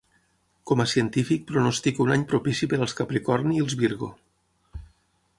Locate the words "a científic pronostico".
0.83-2.03